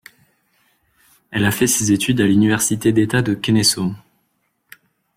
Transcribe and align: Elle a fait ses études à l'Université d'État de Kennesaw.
Elle 1.29 1.45
a 1.45 1.51
fait 1.51 1.67
ses 1.67 1.91
études 1.91 2.21
à 2.21 2.25
l'Université 2.25 2.91
d'État 2.91 3.21
de 3.21 3.35
Kennesaw. 3.35 3.93